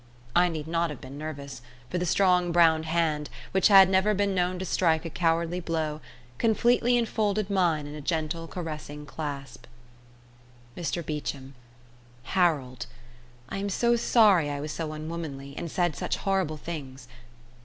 I 0.35 0.49
need 0.49 0.65
not 0.67 0.89
have 0.89 0.99
been 0.99 1.19
nervous, 1.19 1.61
for 1.91 1.99
the 1.99 2.07
strong 2.07 2.51
brown 2.51 2.81
hand, 2.81 3.29
which 3.51 3.67
had 3.67 3.87
never 3.87 4.15
been 4.15 4.33
known 4.33 4.57
to 4.57 4.65
strike 4.65 5.05
a 5.05 5.11
cowardly 5.11 5.59
blow, 5.59 6.01
completely 6.39 6.97
enfolded 6.97 7.51
mine 7.51 7.85
in 7.85 7.93
a 7.93 8.01
gentle 8.01 8.47
caressing 8.47 9.05
clasp. 9.05 9.67
"Mr 10.75 11.05
Beecham, 11.05 11.53
Harold, 12.23 12.87
I 13.47 13.57
am 13.57 13.69
so 13.69 13.95
sorry 13.95 14.49
I 14.49 14.59
was 14.59 14.71
so 14.71 14.91
unwomanly, 14.91 15.55
and 15.55 15.69
said 15.69 15.95
such 15.95 16.17
horrible 16.17 16.57
things. 16.57 17.07